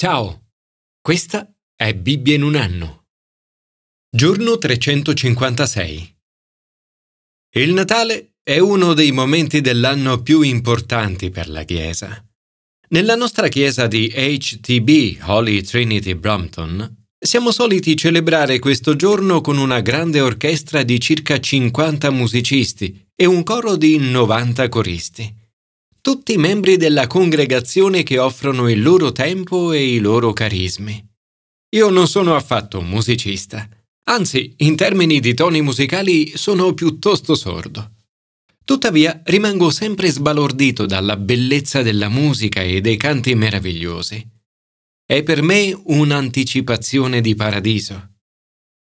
[0.00, 0.52] Ciao,
[1.00, 3.06] questa è Bibbia in un anno.
[4.08, 6.16] Giorno 356.
[7.56, 12.24] Il Natale è uno dei momenti dell'anno più importanti per la Chiesa.
[12.90, 19.80] Nella nostra chiesa di HTB Holy Trinity Brompton siamo soliti celebrare questo giorno con una
[19.80, 25.37] grande orchestra di circa 50 musicisti e un coro di 90 coristi.
[26.08, 31.06] Tutti membri della congregazione che offrono il loro tempo e i loro carismi.
[31.76, 33.68] Io non sono affatto un musicista,
[34.04, 37.96] anzi, in termini di toni musicali sono piuttosto sordo.
[38.64, 44.26] Tuttavia rimango sempre sbalordito dalla bellezza della musica e dei canti meravigliosi.
[45.04, 48.12] È per me un'anticipazione di paradiso.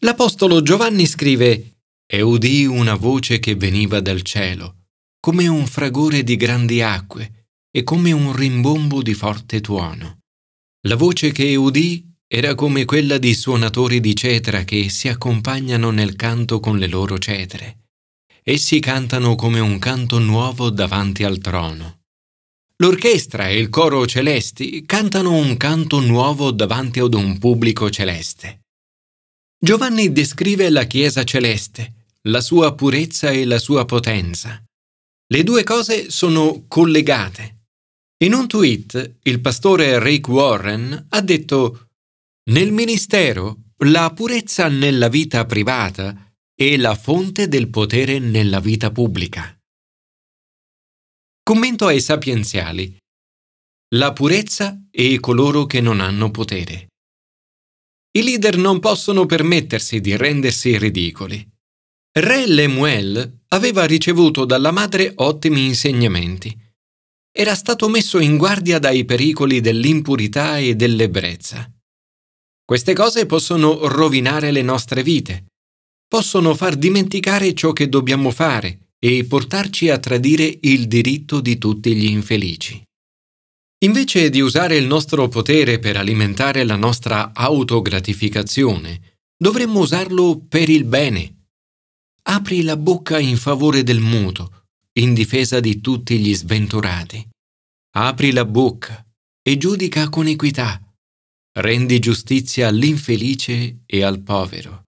[0.00, 4.83] L'Apostolo Giovanni scrive E udì una voce che veniva dal cielo,
[5.24, 10.18] come un fragore di grandi acque e come un rimbombo di forte tuono.
[10.86, 16.14] La voce che udì era come quella di suonatori di cetra che si accompagnano nel
[16.14, 17.86] canto con le loro cetre.
[18.42, 22.02] Essi cantano come un canto nuovo davanti al trono.
[22.82, 28.64] L'orchestra e il coro celesti cantano un canto nuovo davanti ad un pubblico celeste.
[29.58, 34.63] Giovanni descrive la Chiesa celeste, la sua purezza e la sua potenza.
[35.34, 37.64] Le due cose sono collegate.
[38.22, 41.88] In un tweet il pastore Rick Warren ha detto
[42.52, 49.58] Nel ministero la purezza nella vita privata è la fonte del potere nella vita pubblica.
[51.42, 52.96] Commento ai sapienziali.
[53.96, 56.90] La purezza e coloro che non hanno potere.
[58.16, 61.53] I leader non possono permettersi di rendersi ridicoli.
[62.16, 66.56] Re Lemuel aveva ricevuto dalla madre ottimi insegnamenti.
[67.36, 71.68] Era stato messo in guardia dai pericoli dell'impurità e dell'ebbrezza.
[72.64, 75.46] Queste cose possono rovinare le nostre vite,
[76.06, 81.96] possono far dimenticare ciò che dobbiamo fare e portarci a tradire il diritto di tutti
[81.96, 82.80] gli infelici.
[83.84, 90.84] Invece di usare il nostro potere per alimentare la nostra autogratificazione, dovremmo usarlo per il
[90.84, 91.43] bene.
[92.26, 94.68] Apri la bocca in favore del muto,
[94.98, 97.28] in difesa di tutti gli sventurati.
[97.96, 99.04] Apri la bocca
[99.42, 100.80] e giudica con equità.
[101.58, 104.84] Rendi giustizia all'infelice e al povero.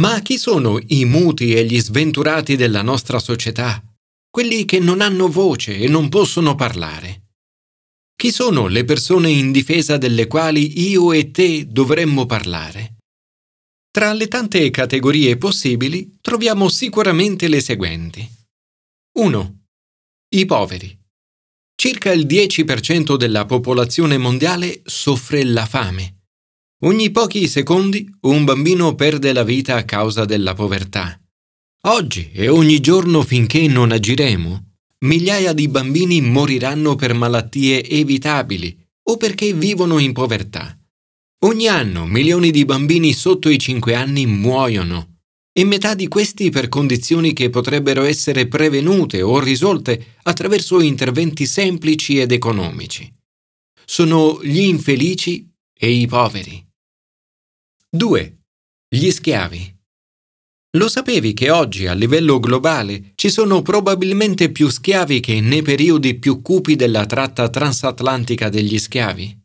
[0.00, 3.80] Ma chi sono i muti e gli sventurati della nostra società?
[4.28, 7.28] Quelli che non hanno voce e non possono parlare.
[8.16, 12.81] Chi sono le persone in difesa delle quali io e te dovremmo parlare?
[13.94, 18.26] Tra le tante categorie possibili troviamo sicuramente le seguenti.
[19.18, 19.64] 1.
[20.30, 20.98] I poveri.
[21.74, 26.22] Circa il 10% della popolazione mondiale soffre la fame.
[26.84, 31.20] Ogni pochi secondi un bambino perde la vita a causa della povertà.
[31.88, 38.74] Oggi e ogni giorno finché non agiremo, migliaia di bambini moriranno per malattie evitabili
[39.10, 40.81] o perché vivono in povertà.
[41.44, 45.16] Ogni anno milioni di bambini sotto i 5 anni muoiono
[45.52, 52.20] e metà di questi per condizioni che potrebbero essere prevenute o risolte attraverso interventi semplici
[52.20, 53.12] ed economici.
[53.84, 56.64] Sono gli infelici e i poveri.
[57.90, 58.38] 2.
[58.88, 59.76] Gli schiavi.
[60.76, 66.14] Lo sapevi che oggi a livello globale ci sono probabilmente più schiavi che nei periodi
[66.20, 69.41] più cupi della tratta transatlantica degli schiavi?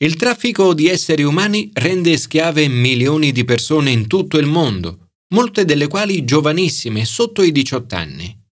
[0.00, 5.64] Il traffico di esseri umani rende schiave milioni di persone in tutto il mondo, molte
[5.64, 8.46] delle quali giovanissime, sotto i 18 anni.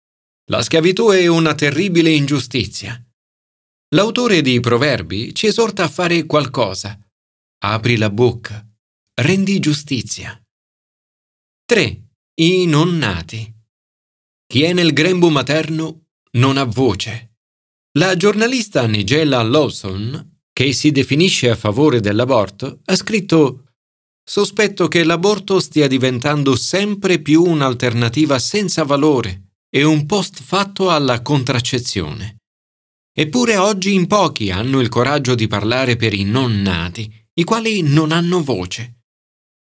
[0.51, 2.99] La schiavitù è una terribile ingiustizia.
[3.95, 6.99] L'autore di Proverbi ci esorta a fare qualcosa.
[7.59, 8.67] Apri la bocca
[9.17, 10.43] rendi giustizia.
[11.67, 12.09] 3.
[12.41, 13.53] I non nati.
[14.47, 17.37] Chi è nel grembo materno non ha voce.
[17.93, 23.65] La giornalista Nigella Lawson, che si definisce a favore dell'aborto, ha scritto
[24.27, 31.21] Sospetto che l'aborto stia diventando sempre più un'alternativa senza valore e un post fatto alla
[31.21, 32.39] contraccezione.
[33.15, 37.83] Eppure oggi in pochi hanno il coraggio di parlare per i non nati, i quali
[37.83, 39.01] non hanno voce.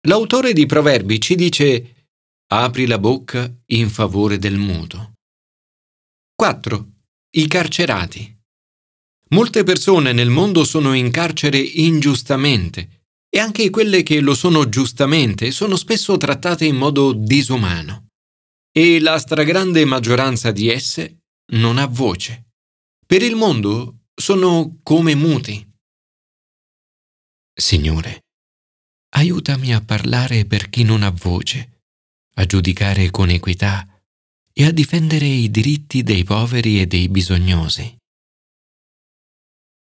[0.07, 2.07] L'autore di Proverbi ci dice
[2.47, 5.13] apri la bocca in favore del muto.
[6.33, 6.89] 4.
[7.35, 8.38] I carcerati.
[9.31, 15.51] Molte persone nel mondo sono in carcere ingiustamente e anche quelle che lo sono giustamente
[15.51, 18.07] sono spesso trattate in modo disumano.
[18.71, 22.53] E la stragrande maggioranza di esse non ha voce.
[23.05, 25.67] Per il mondo sono come muti.
[27.53, 28.25] Signore,
[29.15, 31.83] aiutami a parlare per chi non ha voce,
[32.35, 33.85] a giudicare con equità
[34.53, 37.98] e a difendere i diritti dei poveri e dei bisognosi.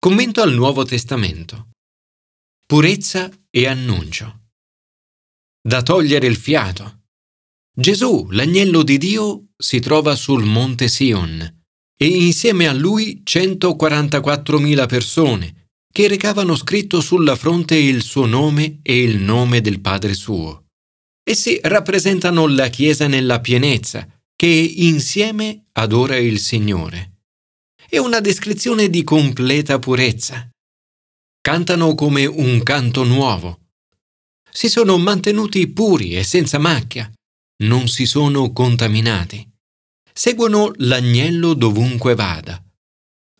[0.07, 1.71] Commento al Nuovo Testamento.
[2.65, 4.51] Purezza e annuncio.
[5.61, 7.07] Da togliere il fiato.
[7.77, 11.41] Gesù, l'agnello di Dio, si trova sul monte Sion
[11.99, 19.03] e insieme a lui 144.000 persone che recavano scritto sulla fronte il suo nome e
[19.03, 20.67] il nome del Padre suo.
[21.29, 24.07] Essi rappresentano la Chiesa nella pienezza,
[24.37, 27.16] che insieme adora il Signore.
[27.89, 30.51] È una descrizione di completa purezza.
[31.41, 33.61] Cantano come un canto nuovo.
[34.51, 37.09] Si sono mantenuti puri e senza macchia.
[37.63, 39.49] Non si sono contaminati.
[40.13, 42.61] Seguono l'agnello dovunque vada.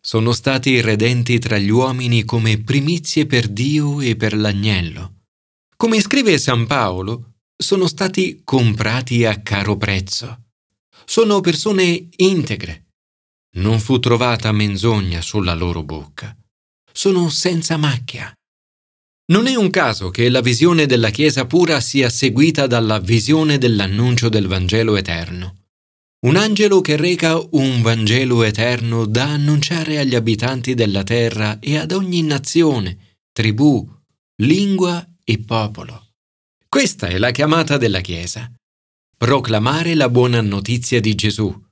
[0.01, 5.23] Sono stati redenti tra gli uomini come primizie per Dio e per l'agnello.
[5.77, 10.45] Come scrive San Paolo, sono stati comprati a caro prezzo.
[11.05, 12.86] Sono persone integre.
[13.57, 16.37] Non fu trovata menzogna sulla loro bocca.
[16.93, 18.33] Sono senza macchia.
[19.33, 24.29] Non è un caso che la visione della Chiesa pura sia seguita dalla visione dell'annuncio
[24.29, 25.65] del Vangelo eterno.
[26.27, 31.93] Un angelo che reca un Vangelo eterno da annunciare agli abitanti della terra e ad
[31.93, 33.89] ogni nazione, tribù,
[34.43, 36.09] lingua e popolo.
[36.69, 38.51] Questa è la chiamata della Chiesa
[39.19, 41.66] proclamare la buona notizia di Gesù.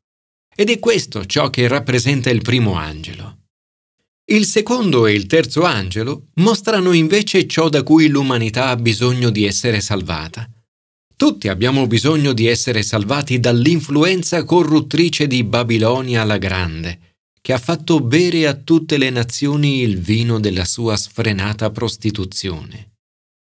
[0.56, 3.38] Ed è questo ciò che rappresenta il primo angelo.
[4.26, 9.44] Il secondo e il terzo angelo mostrano invece ciò da cui l'umanità ha bisogno di
[9.44, 10.48] essere salvata.
[11.16, 18.00] Tutti abbiamo bisogno di essere salvati dall'influenza corruttrice di Babilonia la Grande, che ha fatto
[18.00, 22.92] bere a tutte le nazioni il vino della sua sfrenata prostituzione.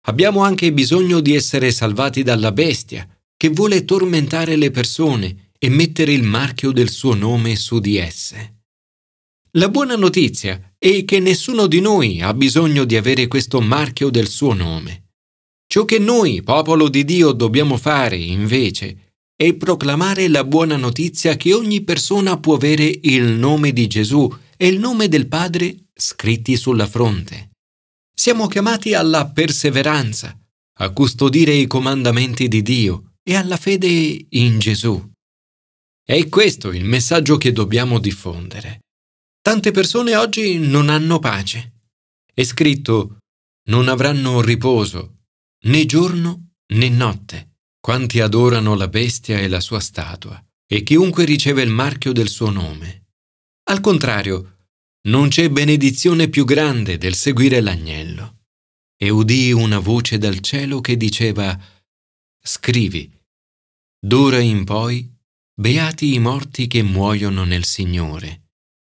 [0.09, 6.13] Abbiamo anche bisogno di essere salvati dalla bestia, che vuole tormentare le persone e mettere
[6.13, 8.55] il marchio del suo nome su di esse.
[9.53, 14.29] La buona notizia è che nessuno di noi ha bisogno di avere questo marchio del
[14.29, 15.11] suo nome.
[15.67, 21.53] Ciò che noi, popolo di Dio, dobbiamo fare, invece, è proclamare la buona notizia che
[21.53, 26.87] ogni persona può avere il nome di Gesù e il nome del Padre scritti sulla
[26.87, 27.51] fronte.
[28.15, 30.39] Siamo chiamati alla perseveranza,
[30.79, 35.03] a custodire i comandamenti di Dio e alla fede in Gesù.
[36.09, 38.85] È questo il messaggio che dobbiamo diffondere.
[39.43, 41.81] Tante persone oggi non hanno pace.
[42.33, 43.19] È scritto
[43.71, 45.23] non avranno riposo
[45.65, 51.63] né giorno né notte, quanti adorano la bestia e la sua statua, e chiunque riceve
[51.63, 53.07] il marchio del suo nome.
[53.65, 54.59] Al contrario,
[55.09, 58.45] non c'è benedizione più grande del seguire l'agnello.
[58.97, 61.59] E udii una voce dal cielo che diceva
[62.41, 63.13] Scrivi,
[63.99, 65.16] D'ora in poi,
[65.59, 68.51] beati i morti che muoiono nel Signore.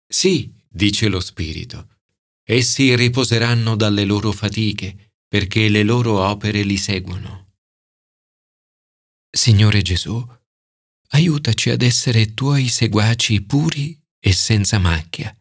[0.07, 2.01] Sì, dice lo Spirito,
[2.45, 7.55] essi riposeranno dalle loro fatiche, perché le loro opere li seguono.
[9.31, 10.23] Signore Gesù,
[11.13, 15.35] aiutaci ad essere tuoi seguaci puri e senza macchia,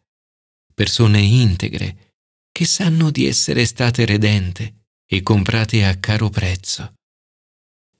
[0.72, 2.14] persone integre
[2.50, 6.94] che sanno di essere state redente e comprate a caro prezzo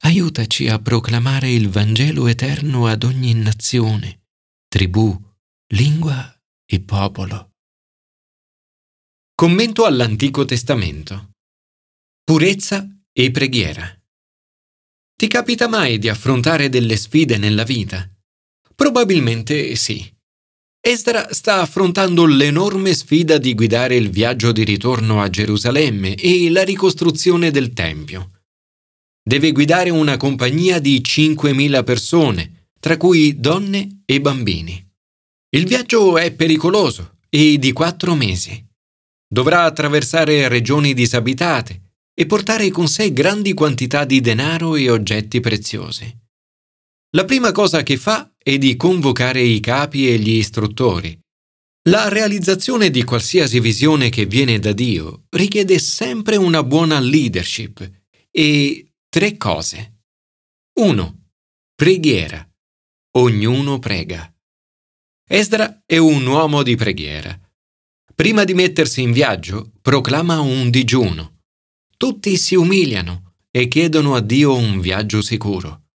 [0.02, 4.22] aiutaci a proclamare il Vangelo eterno ad ogni nazione,
[4.68, 5.14] tribù,
[5.74, 7.52] lingua e popolo.
[9.34, 11.32] Commento all'Antico Testamento.
[12.24, 13.94] Purezza e preghiera.
[15.16, 18.08] Ti capita mai di affrontare delle sfide nella vita?
[18.74, 20.02] Probabilmente sì.
[20.82, 26.62] Esdra sta affrontando l'enorme sfida di guidare il viaggio di ritorno a Gerusalemme e la
[26.62, 28.39] ricostruzione del Tempio
[29.22, 34.88] deve guidare una compagnia di 5.000 persone, tra cui donne e bambini.
[35.50, 38.64] Il viaggio è pericoloso e di quattro mesi.
[39.28, 46.18] Dovrà attraversare regioni disabitate e portare con sé grandi quantità di denaro e oggetti preziosi.
[47.16, 51.18] La prima cosa che fa è di convocare i capi e gli istruttori.
[51.88, 57.90] La realizzazione di qualsiasi visione che viene da Dio richiede sempre una buona leadership
[58.30, 60.02] e Tre cose.
[60.78, 61.30] 1.
[61.74, 62.48] Preghiera.
[63.16, 64.32] Ognuno prega.
[65.28, 67.36] Esdra è un uomo di preghiera.
[68.14, 71.40] Prima di mettersi in viaggio, proclama un digiuno.
[71.96, 75.88] Tutti si umiliano e chiedono a Dio un viaggio sicuro.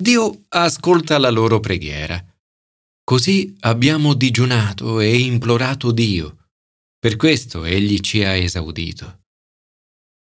[0.00, 2.24] Dio ascolta la loro preghiera.
[3.02, 6.50] Così abbiamo digiunato e implorato Dio.
[6.96, 9.24] Per questo Egli ci ha esaudito.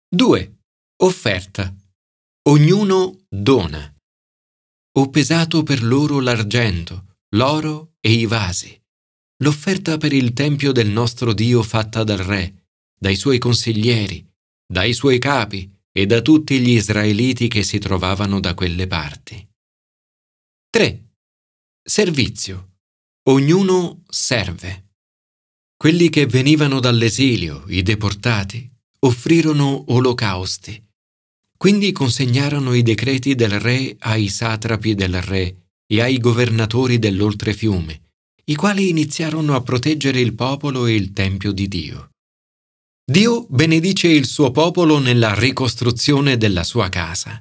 [0.08, 0.58] 2.
[1.04, 1.72] Offerta.
[2.48, 3.92] Ognuno dona.
[4.98, 8.80] Ho pesato per loro l'argento, l'oro e i vasi.
[9.42, 14.24] L'offerta per il tempio del nostro Dio fatta dal re, dai suoi consiglieri,
[14.64, 19.44] dai suoi capi e da tutti gli israeliti che si trovavano da quelle parti.
[20.70, 21.14] 3.
[21.82, 22.76] Servizio.
[23.24, 24.92] Ognuno serve.
[25.76, 30.85] Quelli che venivano dall'esilio, i deportati, offrirono olocausti.
[31.56, 38.00] Quindi consegnarono i decreti del re ai satrapi del re e ai governatori dell'oltrefiume,
[38.44, 42.10] i quali iniziarono a proteggere il popolo e il tempio di Dio.
[43.08, 47.40] Dio benedice il suo popolo nella ricostruzione della sua casa.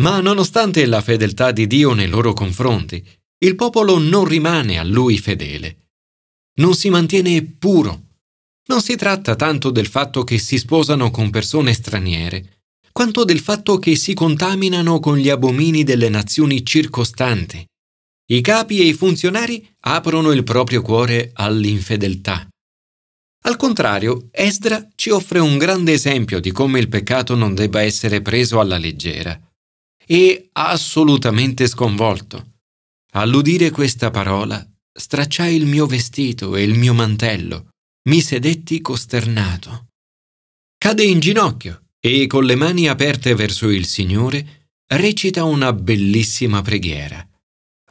[0.00, 3.06] Ma nonostante la fedeltà di Dio nei loro confronti,
[3.38, 5.90] il popolo non rimane a lui fedele.
[6.60, 8.04] Non si mantiene puro.
[8.68, 12.55] Non si tratta tanto del fatto che si sposano con persone straniere,
[12.96, 17.62] quanto del fatto che si contaminano con gli abomini delle nazioni circostanti.
[18.32, 22.48] I capi e i funzionari aprono il proprio cuore all'infedeltà.
[23.44, 28.22] Al contrario, Esdra ci offre un grande esempio di come il peccato non debba essere
[28.22, 29.38] preso alla leggera
[30.06, 32.52] e assolutamente sconvolto.
[33.12, 37.68] All'udire questa parola, stracciai il mio vestito e il mio mantello,
[38.08, 39.88] mi sedetti costernato.
[40.78, 41.82] Cade in ginocchio
[42.14, 47.26] e con le mani aperte verso il Signore recita una bellissima preghiera.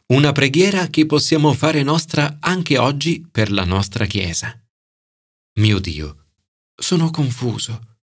[0.07, 4.57] Una preghiera che possiamo fare nostra anche oggi per la nostra Chiesa.
[5.60, 6.27] Mio Dio,
[6.75, 7.98] sono confuso.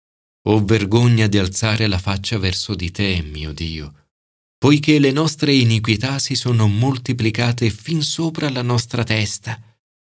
[0.48, 3.94] Ho vergogna di alzare la faccia verso di te, mio Dio
[4.62, 9.60] poiché le nostre iniquità si sono moltiplicate fin sopra la nostra testa.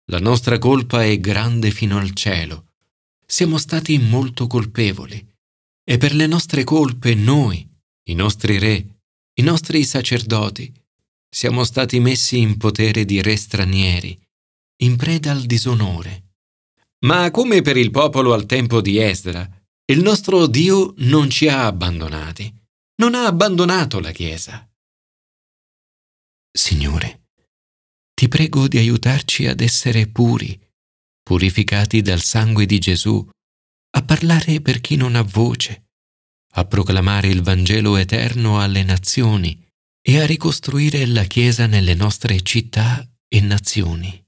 [0.06, 2.72] La nostra colpa è grande fino al cielo.
[3.24, 5.31] Siamo stati molto colpevoli.
[5.84, 7.68] E per le nostre colpe noi,
[8.08, 9.00] i nostri re,
[9.34, 10.72] i nostri sacerdoti,
[11.28, 14.18] siamo stati messi in potere di re stranieri,
[14.82, 16.34] in preda al disonore.
[17.04, 19.48] Ma come per il popolo al tempo di Esdra,
[19.86, 22.60] il nostro Dio non ci ha abbandonati
[23.02, 24.68] non ha abbandonato la Chiesa.
[26.52, 27.30] Signore,
[28.14, 30.56] ti prego di aiutarci ad essere puri,
[31.20, 33.28] purificati dal sangue di Gesù,
[33.94, 35.90] a parlare per chi non ha voce,
[36.54, 39.66] a proclamare il Vangelo eterno alle nazioni
[40.00, 44.21] e a ricostruire la Chiesa nelle nostre città e nazioni.